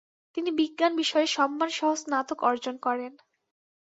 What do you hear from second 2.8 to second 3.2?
করেন।